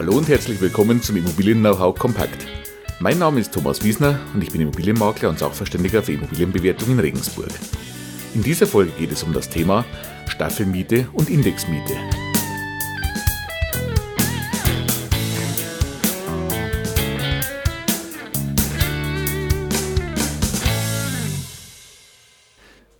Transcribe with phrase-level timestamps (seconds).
[0.00, 2.46] Hallo und herzlich willkommen zum Immobilien-Know-how Kompakt.
[3.00, 7.50] Mein Name ist Thomas Wiesner und ich bin Immobilienmakler und Sachverständiger für Immobilienbewertung in Regensburg.
[8.34, 9.84] In dieser Folge geht es um das Thema
[10.26, 11.92] Staffelmiete und Indexmiete.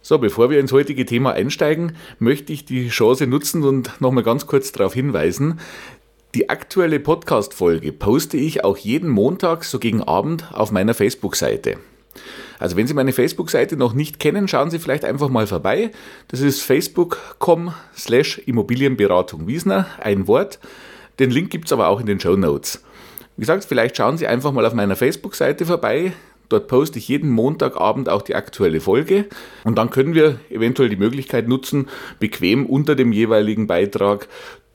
[0.03, 4.47] So, bevor wir ins heutige Thema einsteigen, möchte ich die Chance nutzen und nochmal ganz
[4.49, 5.61] kurz darauf hinweisen.
[6.37, 11.79] Die aktuelle Podcast-Folge poste ich auch jeden Montag so gegen Abend auf meiner Facebook-Seite.
[12.61, 15.91] Also wenn Sie meine Facebook-Seite noch nicht kennen, schauen Sie vielleicht einfach mal vorbei.
[16.29, 20.61] Das ist facebook.com slash Immobilienberatung Wiesner, ein Wort.
[21.19, 22.85] Den Link gibt es aber auch in den Show Notes.
[23.37, 26.13] Wie gesagt, vielleicht schauen Sie einfach mal auf meiner Facebook-Seite vorbei.
[26.51, 29.27] Dort poste ich jeden Montagabend auch die aktuelle Folge
[29.63, 31.89] und dann können wir eventuell die Möglichkeit nutzen,
[32.19, 34.27] bequem unter dem jeweiligen Beitrag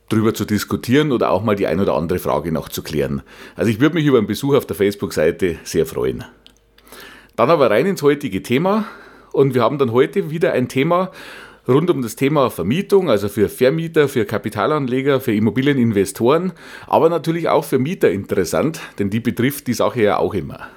[0.08, 3.22] drüber zu diskutieren oder auch mal die ein oder andere Frage noch zu klären.
[3.54, 6.24] Also ich würde mich über einen Besuch auf der Facebook-Seite sehr freuen.
[7.34, 8.86] Dann aber rein ins heutige Thema
[9.32, 11.10] und wir haben dann heute wieder ein Thema
[11.68, 16.52] rund um das Thema Vermietung, also für Vermieter, für Kapitalanleger, für Immobilieninvestoren,
[16.86, 20.68] aber natürlich auch für Mieter interessant, denn die betrifft die Sache ja auch immer.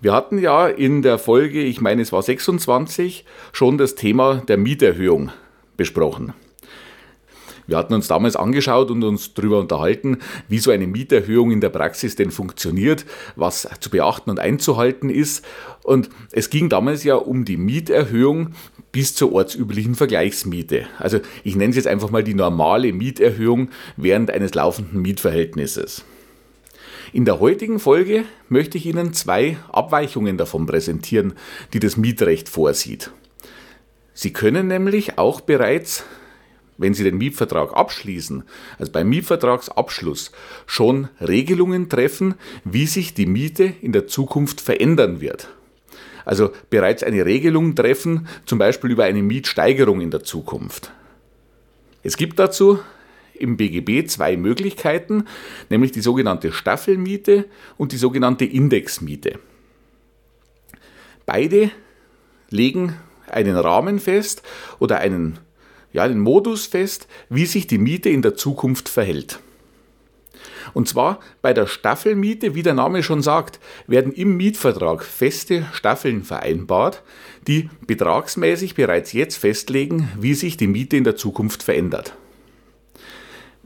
[0.00, 4.56] Wir hatten ja in der Folge, ich meine es war 26, schon das Thema der
[4.56, 5.30] Mieterhöhung
[5.76, 6.34] besprochen.
[7.68, 11.68] Wir hatten uns damals angeschaut und uns darüber unterhalten, wie so eine Mieterhöhung in der
[11.68, 13.04] Praxis denn funktioniert,
[13.36, 15.44] was zu beachten und einzuhalten ist.
[15.84, 18.54] Und es ging damals ja um die Mieterhöhung
[18.90, 20.86] bis zur ortsüblichen Vergleichsmiete.
[20.98, 26.06] Also ich nenne es jetzt einfach mal die normale Mieterhöhung während eines laufenden Mietverhältnisses.
[27.12, 31.34] In der heutigen Folge möchte ich Ihnen zwei Abweichungen davon präsentieren,
[31.74, 33.10] die das Mietrecht vorsieht.
[34.14, 36.04] Sie können nämlich auch bereits,
[36.78, 38.44] wenn Sie den Mietvertrag abschließen,
[38.78, 40.32] also beim Mietvertragsabschluss,
[40.66, 45.48] schon Regelungen treffen, wie sich die Miete in der Zukunft verändern wird.
[46.24, 50.92] Also bereits eine Regelung treffen, zum Beispiel über eine Mietsteigerung in der Zukunft.
[52.02, 52.78] Es gibt dazu
[53.34, 55.24] im BGB zwei Möglichkeiten,
[55.70, 59.38] nämlich die sogenannte Staffelmiete und die sogenannte Indexmiete.
[61.26, 61.70] Beide
[62.50, 62.94] legen
[63.30, 64.42] einen Rahmen fest
[64.78, 65.38] oder einen,
[65.98, 69.40] ja, einen Modus fest, wie sich die Miete in der Zukunft verhält.
[70.72, 76.22] Und zwar bei der Staffelmiete, wie der Name schon sagt, werden im Mietvertrag feste Staffeln
[76.22, 77.02] vereinbart,
[77.48, 82.14] die betragsmäßig bereits jetzt festlegen, wie sich die Miete in der Zukunft verändert.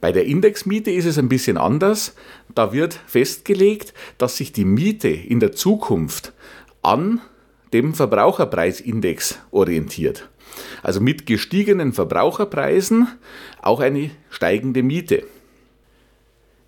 [0.01, 2.15] Bei der Indexmiete ist es ein bisschen anders.
[2.55, 6.33] Da wird festgelegt, dass sich die Miete in der Zukunft
[6.81, 7.21] an
[7.73, 10.29] dem Verbraucherpreisindex orientiert.
[10.83, 13.09] Also mit gestiegenen Verbraucherpreisen
[13.63, 15.25] auch eine steigende Miete.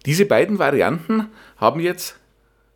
[0.07, 2.19] Diese beiden Varianten haben jetzt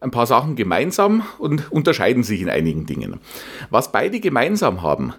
[0.01, 3.21] ein paar Sachen gemeinsam und unterscheiden sich in einigen Dingen.
[3.71, 5.13] Was beide gemeinsam haben,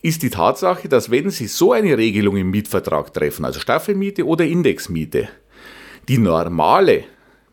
[0.00, 4.44] ist die Tatsache, dass wenn Sie so eine Regelung im Mietvertrag treffen, also Staffelmiete oder
[4.44, 5.28] Indexmiete,
[6.08, 7.04] die normale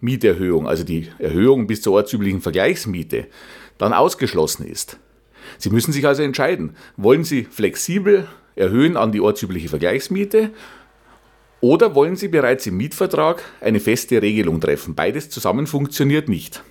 [0.01, 3.27] Mieterhöhung, also die Erhöhung bis zur ortsüblichen Vergleichsmiete,
[3.77, 4.97] dann ausgeschlossen ist.
[5.57, 10.51] Sie müssen sich also entscheiden, wollen Sie flexibel erhöhen an die ortsübliche Vergleichsmiete
[11.61, 14.95] oder wollen Sie bereits im Mietvertrag eine feste Regelung treffen?
[14.95, 16.63] Beides zusammen funktioniert nicht.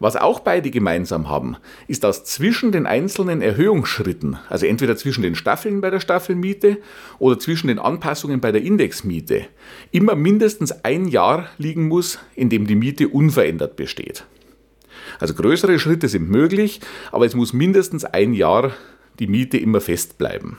[0.00, 5.34] Was auch beide gemeinsam haben, ist, dass zwischen den einzelnen Erhöhungsschritten, also entweder zwischen den
[5.34, 6.78] Staffeln bei der Staffelmiete
[7.18, 9.46] oder zwischen den Anpassungen bei der Indexmiete,
[9.90, 14.24] immer mindestens ein Jahr liegen muss, in dem die Miete unverändert besteht.
[15.18, 16.80] Also größere Schritte sind möglich,
[17.12, 18.72] aber es muss mindestens ein Jahr
[19.18, 20.56] die Miete immer fest bleiben.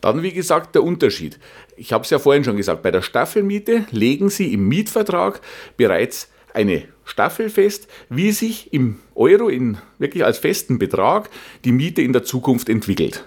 [0.00, 1.40] Dann, wie gesagt, der Unterschied.
[1.76, 5.40] Ich habe es ja vorhin schon gesagt, bei der Staffelmiete legen Sie im Mietvertrag
[5.76, 11.30] bereits eine Staffel fest, wie sich im Euro in wirklich als festen Betrag
[11.64, 13.24] die Miete in der Zukunft entwickelt.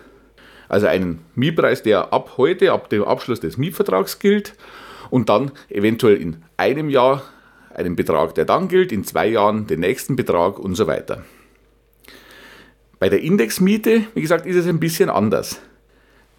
[0.68, 4.56] Also einen Mietpreis, der ab heute, ab dem Abschluss des Mietvertrags gilt
[5.10, 7.24] und dann eventuell in einem Jahr
[7.74, 11.24] einen Betrag, der dann gilt, in zwei Jahren den nächsten Betrag und so weiter.
[13.00, 15.60] Bei der Indexmiete, wie gesagt, ist es ein bisschen anders.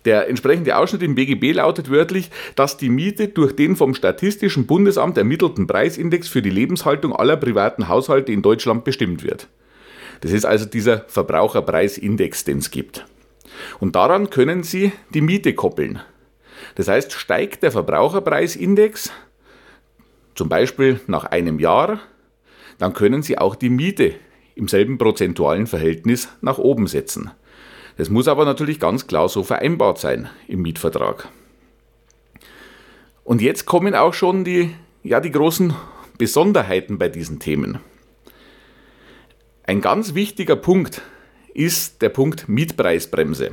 [0.07, 5.19] Der entsprechende Ausschnitt im BGB lautet wörtlich, dass die Miete durch den vom Statistischen Bundesamt
[5.19, 9.49] ermittelten Preisindex für die Lebenshaltung aller privaten Haushalte in Deutschland bestimmt wird.
[10.21, 13.05] Das ist also dieser Verbraucherpreisindex, den es gibt.
[13.81, 16.01] Und daran können Sie die Miete koppeln.
[16.77, 19.11] Das heißt, steigt der Verbraucherpreisindex,
[20.37, 22.01] zum Beispiel nach einem Jahr,
[22.79, 24.15] dann können Sie auch die Miete
[24.55, 27.33] im selben prozentualen Verhältnis nach oben setzen.
[27.97, 31.29] Das muss aber natürlich ganz klar so vereinbart sein im Mietvertrag.
[33.25, 35.75] Und jetzt kommen auch schon die, ja, die großen
[36.19, 37.81] Besonderheiten bei diesen Themen.
[39.65, 41.03] Ein ganz wichtiger Punkt
[41.53, 43.53] ist der Punkt Mietpreisbremse.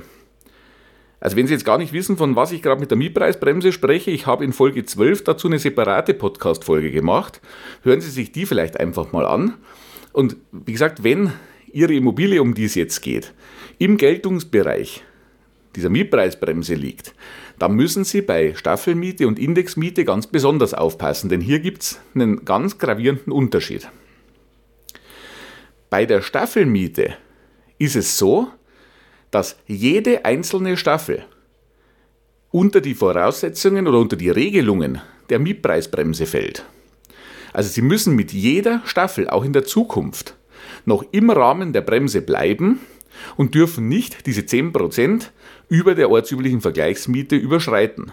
[1.19, 4.12] Also wenn Sie jetzt gar nicht wissen, von was ich gerade mit der Mietpreisbremse spreche,
[4.12, 7.39] ich habe in Folge 12 dazu eine separate Podcast-Folge gemacht.
[7.81, 9.54] Hören Sie sich die vielleicht einfach mal an.
[10.12, 11.31] Und wie gesagt, wenn
[11.74, 13.34] Ihre Immobilie, um die es jetzt geht,
[13.80, 15.04] im Geltungsbereich
[15.75, 17.16] dieser Mietpreisbremse liegt,
[17.58, 22.46] dann müssen Sie bei Staffelmiete und Indexmiete ganz besonders aufpassen, denn hier gibt es einen
[22.46, 23.90] ganz gravierenden Unterschied.
[25.90, 27.16] Bei der Staffelmiete
[27.80, 28.48] ist es so,
[29.31, 31.25] dass jede einzelne Staffel
[32.52, 36.66] unter die Voraussetzungen oder unter die Regelungen der Mietpreisbremse fällt.
[37.52, 40.36] Also Sie müssen mit jeder Staffel auch in der Zukunft
[40.85, 42.80] noch im Rahmen der Bremse bleiben
[43.38, 45.30] und dürfen nicht diese 10%
[45.69, 48.12] über der ortsüblichen Vergleichsmiete überschreiten.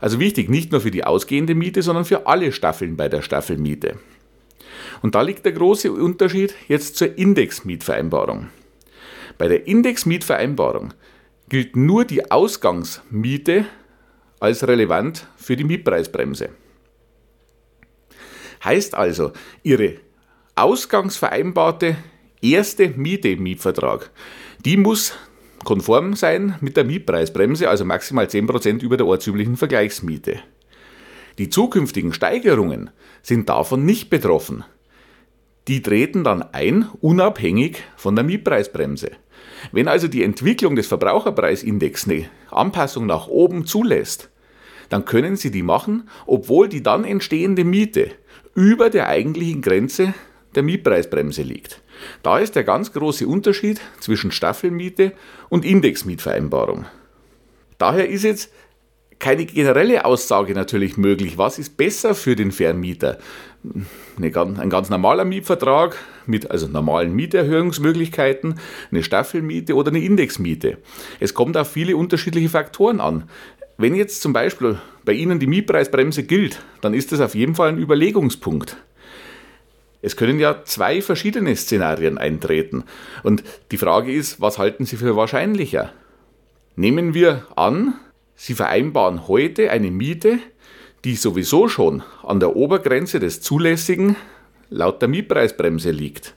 [0.00, 3.98] Also wichtig, nicht nur für die ausgehende Miete, sondern für alle Staffeln bei der Staffelmiete.
[5.02, 8.48] Und da liegt der große Unterschied jetzt zur Indexmietvereinbarung.
[9.38, 10.94] Bei der Indexmietvereinbarung
[11.48, 13.66] gilt nur die Ausgangsmiete
[14.38, 16.50] als relevant für die Mietpreisbremse.
[18.64, 19.32] Heißt also,
[19.62, 19.96] Ihre
[20.60, 21.96] ausgangsvereinbarte
[22.42, 24.10] erste Miete im Mietvertrag,
[24.64, 25.14] die muss
[25.64, 30.40] konform sein mit der Mietpreisbremse, also maximal 10% über der ortsüblichen Vergleichsmiete.
[31.38, 32.90] Die zukünftigen Steigerungen
[33.22, 34.64] sind davon nicht betroffen.
[35.68, 39.12] Die treten dann ein, unabhängig von der Mietpreisbremse.
[39.72, 44.30] Wenn also die Entwicklung des Verbraucherpreisindex eine Anpassung nach oben zulässt,
[44.88, 48.10] dann können Sie die machen, obwohl die dann entstehende Miete
[48.54, 50.14] über der eigentlichen Grenze
[50.54, 51.80] der Mietpreisbremse liegt.
[52.22, 55.12] Da ist der ganz große Unterschied zwischen Staffelmiete
[55.48, 56.86] und Indexmietvereinbarung.
[57.78, 58.52] Daher ist jetzt
[59.18, 61.36] keine generelle Aussage natürlich möglich.
[61.38, 63.18] Was ist besser für den Vermieter?
[64.18, 68.58] ein ganz normaler Mietvertrag mit also normalen Mieterhöhungsmöglichkeiten,
[68.90, 70.78] eine Staffelmiete oder eine Indexmiete.
[71.20, 73.24] Es kommt auf viele unterschiedliche Faktoren an.
[73.76, 77.68] Wenn jetzt zum Beispiel bei Ihnen die Mietpreisbremse gilt, dann ist das auf jeden Fall
[77.68, 78.76] ein Überlegungspunkt.
[80.02, 82.84] Es können ja zwei verschiedene Szenarien eintreten.
[83.22, 85.92] Und die Frage ist, was halten Sie für wahrscheinlicher?
[86.76, 87.94] Nehmen wir an,
[88.34, 90.38] Sie vereinbaren heute eine Miete,
[91.04, 94.16] die sowieso schon an der Obergrenze des Zulässigen
[94.70, 96.34] laut der Mietpreisbremse liegt.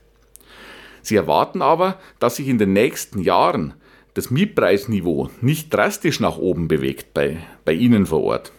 [1.01, 3.73] Sie erwarten aber, dass sich in den nächsten Jahren
[4.13, 8.51] das Mietpreisniveau nicht drastisch nach oben bewegt bei, bei Ihnen vor Ort.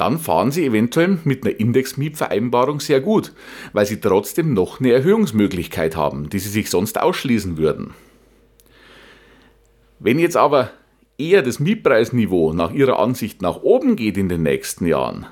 [0.00, 3.34] Dann fahren Sie eventuell mit einer Indexmietvereinbarung sehr gut,
[3.74, 7.92] weil Sie trotzdem noch eine Erhöhungsmöglichkeit haben, die Sie sich sonst ausschließen würden.
[9.98, 10.70] Wenn jetzt aber
[11.18, 15.26] eher das Mietpreisniveau nach Ihrer Ansicht nach oben geht in den nächsten Jahren,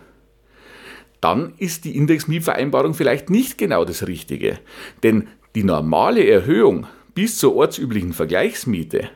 [1.22, 4.58] dann ist die Indexmietvereinbarung vielleicht nicht genau das Richtige.
[5.02, 9.08] Denn die normale Erhöhung bis zur ortsüblichen Vergleichsmiete,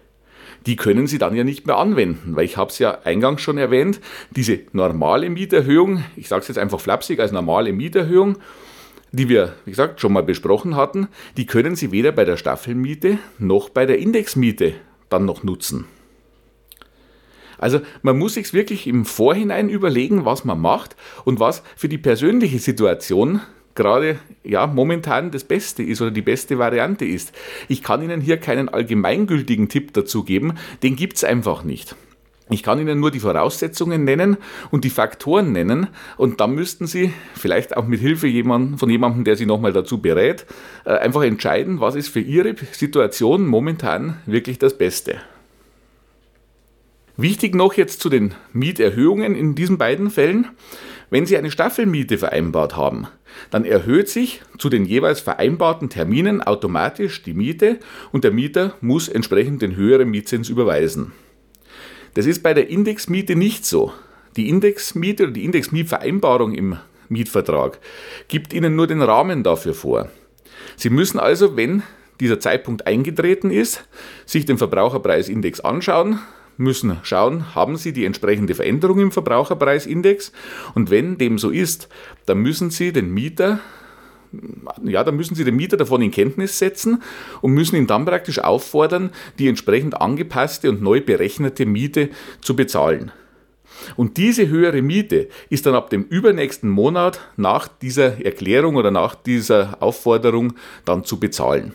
[0.66, 3.58] die können Sie dann ja nicht mehr anwenden, weil ich habe es ja eingangs schon
[3.58, 4.00] erwähnt,
[4.30, 8.38] diese normale Mieterhöhung, ich sage es jetzt einfach flapsig als normale Mieterhöhung,
[9.12, 13.18] die wir, wie gesagt, schon mal besprochen hatten, die können Sie weder bei der Staffelmiete
[13.38, 14.74] noch bei der Indexmiete
[15.08, 15.86] dann noch nutzen.
[17.58, 21.98] Also man muss sich wirklich im Vorhinein überlegen, was man macht und was für die
[21.98, 23.40] persönliche Situation
[23.74, 27.32] gerade ja momentan das Beste ist oder die beste Variante ist.
[27.68, 31.96] Ich kann Ihnen hier keinen allgemeingültigen Tipp dazu geben, den gibt es einfach nicht.
[32.50, 34.36] Ich kann Ihnen nur die Voraussetzungen nennen
[34.70, 38.30] und die Faktoren nennen und dann müssten Sie vielleicht auch mit Hilfe
[38.76, 40.44] von jemandem, der Sie nochmal dazu berät,
[40.84, 45.18] äh, einfach entscheiden, was ist für Ihre Situation momentan wirklich das Beste.
[47.16, 50.48] Wichtig noch jetzt zu den Mieterhöhungen in diesen beiden Fällen.
[51.12, 53.06] Wenn Sie eine Staffelmiete vereinbart haben,
[53.50, 57.80] dann erhöht sich zu den jeweils vereinbarten Terminen automatisch die Miete
[58.12, 61.12] und der Mieter muss entsprechend den höheren Mietzins überweisen.
[62.14, 63.92] Das ist bei der Indexmiete nicht so.
[64.36, 66.78] Die Indexmiete oder die Indexmietvereinbarung im
[67.10, 67.78] Mietvertrag
[68.28, 70.08] gibt Ihnen nur den Rahmen dafür vor.
[70.76, 71.82] Sie müssen also, wenn
[72.20, 73.86] dieser Zeitpunkt eingetreten ist,
[74.24, 76.20] sich den Verbraucherpreisindex anschauen,
[76.56, 80.32] müssen schauen, haben sie die entsprechende Veränderung im Verbraucherpreisindex
[80.74, 81.88] und wenn dem so ist,
[82.26, 83.60] dann müssen sie den Mieter
[84.82, 87.02] ja, dann müssen Sie den Mieter davon in Kenntnis setzen
[87.42, 92.08] und müssen ihn dann praktisch auffordern, die entsprechend angepasste und neu berechnete Miete
[92.40, 93.12] zu bezahlen.
[93.96, 99.14] Und diese höhere Miete ist dann ab dem übernächsten Monat nach dieser Erklärung oder nach
[99.14, 100.54] dieser Aufforderung
[100.84, 101.74] dann zu bezahlen.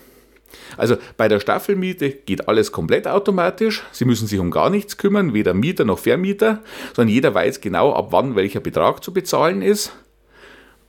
[0.77, 3.84] Also bei der Staffelmiete geht alles komplett automatisch.
[3.92, 6.62] Sie müssen sich um gar nichts kümmern, weder Mieter noch Vermieter,
[6.96, 9.94] sondern jeder weiß genau, ab wann welcher Betrag zu bezahlen ist.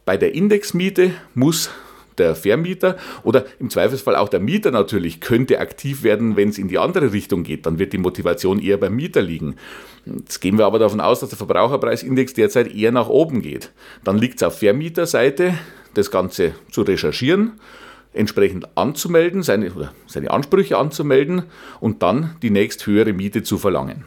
[0.05, 1.71] Bei der Indexmiete muss
[2.19, 6.69] der Vermieter oder im Zweifelsfall auch der Mieter natürlich könnte aktiv werden, wenn es in
[6.69, 7.67] die andere Richtung geht.
[7.67, 9.57] Dann wird die Motivation eher beim Mieter liegen.
[10.05, 13.71] Jetzt gehen wir aber davon aus, dass der Verbraucherpreisindex derzeit eher nach oben geht.
[14.05, 15.55] Dann liegt es auf Vermieterseite,
[15.95, 17.61] das Ganze zu recherchieren,
[18.12, 19.71] entsprechend anzumelden, seine,
[20.07, 21.45] seine Ansprüche anzumelden
[21.81, 24.05] und dann die nächst höhere Miete zu verlangen.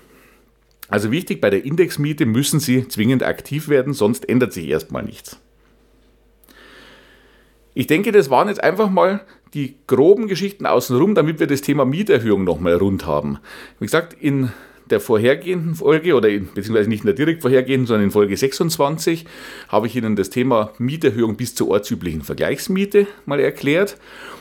[0.88, 5.40] Also wichtig, bei der Indexmiete müssen Sie zwingend aktiv werden, sonst ändert sich erstmal nichts.
[7.74, 9.22] Ich denke, das waren jetzt einfach mal
[9.54, 13.38] die groben Geschichten außenrum, damit wir das Thema Mieterhöhung nochmal rund haben.
[13.80, 14.52] Wie gesagt, in
[14.92, 19.26] der vorhergehenden Folge, oder in, beziehungsweise nicht in der direkt vorhergehenden, sondern in Folge 26,
[19.70, 23.98] habe ich Ihnen das Thema Mieterhöhung bis zur ortsüblichen Vergleichsmiete mal erklärt.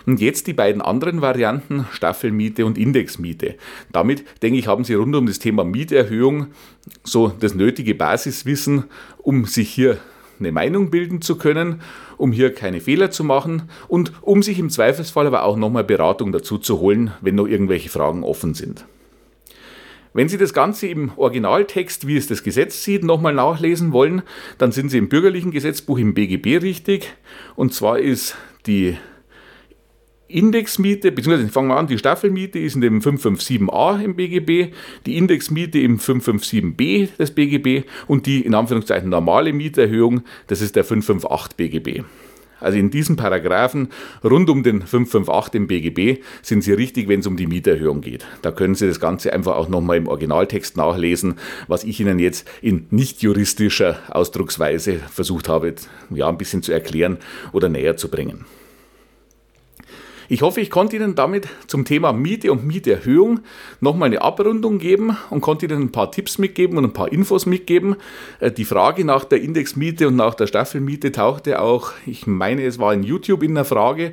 [0.06, 3.54] Und jetzt die beiden anderen Varianten, Staffelmiete und Indexmiete.
[3.92, 6.48] Damit, denke ich, haben Sie rund um das Thema Mieterhöhung
[7.04, 8.84] so das nötige Basiswissen,
[9.18, 9.98] um sich hier
[10.40, 11.82] eine Meinung bilden zu können,
[12.16, 16.32] um hier keine Fehler zu machen und um sich im Zweifelsfall aber auch nochmal Beratung
[16.32, 18.84] dazu zu holen, wenn noch irgendwelche Fragen offen sind.
[20.12, 24.22] Wenn Sie das Ganze im Originaltext, wie es das Gesetz sieht, nochmal nachlesen wollen,
[24.58, 27.14] dann sind Sie im bürgerlichen Gesetzbuch im BGB richtig.
[27.54, 28.36] Und zwar ist
[28.66, 28.96] die
[30.26, 34.72] Indexmiete, beziehungsweise fangen wir an, die Staffelmiete ist in dem 557a im BGB,
[35.06, 40.84] die Indexmiete im 557b des BGB und die in Anführungszeichen normale Mieterhöhung, das ist der
[40.84, 42.04] 558 BGB.
[42.60, 43.88] Also in diesen Paragraphen
[44.22, 48.26] rund um den 558 im BGB sind Sie richtig, wenn es um die Mieterhöhung geht.
[48.42, 51.34] Da können Sie das Ganze einfach auch nochmal im Originaltext nachlesen,
[51.68, 55.74] was ich Ihnen jetzt in nicht juristischer Ausdrucksweise versucht habe,
[56.10, 57.18] ja, ein bisschen zu erklären
[57.52, 58.44] oder näher zu bringen.
[60.32, 63.40] Ich hoffe, ich konnte Ihnen damit zum Thema Miete und Mieterhöhung
[63.80, 67.46] nochmal eine Abrundung geben und konnte Ihnen ein paar Tipps mitgeben und ein paar Infos
[67.46, 67.96] mitgeben.
[68.38, 72.78] Äh, die Frage nach der Indexmiete und nach der Staffelmiete tauchte auch, ich meine, es
[72.78, 74.12] war in YouTube in der Frage,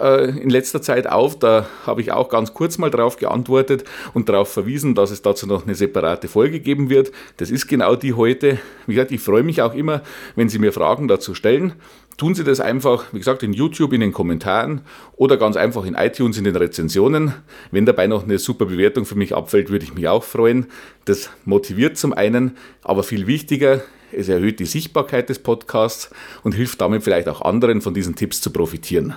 [0.00, 1.38] äh, in letzter Zeit auf.
[1.38, 5.46] Da habe ich auch ganz kurz mal drauf geantwortet und darauf verwiesen, dass es dazu
[5.46, 7.12] noch eine separate Folge geben wird.
[7.36, 8.58] Das ist genau die heute.
[8.86, 10.02] Wie gesagt, ich freue mich auch immer,
[10.36, 11.74] wenn Sie mir Fragen dazu stellen.
[12.16, 14.82] Tun Sie das einfach, wie gesagt, in YouTube in den Kommentaren
[15.16, 17.34] oder ganz einfach in iTunes in den Rezensionen.
[17.72, 20.66] Wenn dabei noch eine super Bewertung für mich abfällt, würde ich mich auch freuen.
[21.06, 23.82] Das motiviert zum einen, aber viel wichtiger,
[24.12, 26.10] es erhöht die Sichtbarkeit des Podcasts
[26.44, 29.14] und hilft damit vielleicht auch anderen von diesen Tipps zu profitieren.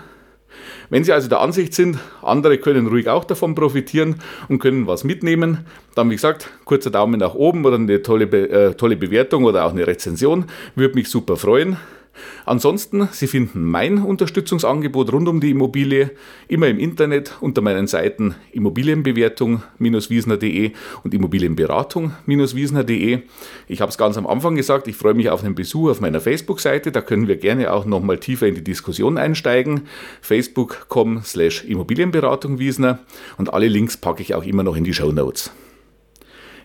[0.90, 5.04] Wenn Sie also der Ansicht sind, andere können ruhig auch davon profitieren und können was
[5.04, 5.66] mitnehmen,
[5.96, 9.72] dann wie gesagt, kurzer Daumen nach oben oder eine tolle, äh, tolle Bewertung oder auch
[9.72, 11.78] eine Rezension, würde mich super freuen.
[12.46, 16.10] Ansonsten, Sie finden mein Unterstützungsangebot rund um die Immobilie
[16.48, 20.72] immer im Internet unter meinen Seiten Immobilienbewertung-wiesner.de
[21.04, 23.20] und Immobilienberatung-wiesner.de.
[23.68, 26.22] Ich habe es ganz am Anfang gesagt, ich freue mich auf einen Besuch auf meiner
[26.22, 26.92] Facebook-Seite.
[26.92, 29.82] Da können wir gerne auch nochmal tiefer in die Diskussion einsteigen.
[30.22, 33.00] Facebook.com slash Immobilienberatung Wiesner
[33.38, 35.52] und alle Links packe ich auch immer noch in die Show Notes.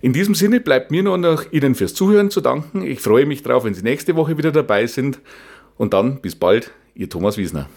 [0.03, 2.83] In diesem Sinne bleibt mir nur noch Ihnen fürs Zuhören zu danken.
[2.83, 5.21] Ich freue mich drauf, wenn Sie nächste Woche wieder dabei sind.
[5.79, 7.69] Und dann bis bald, Ihr Thomas Wiesner.